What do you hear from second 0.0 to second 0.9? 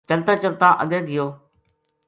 چلتاں چلتاں